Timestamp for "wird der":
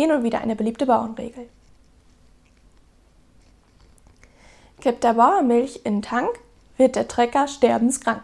6.78-7.06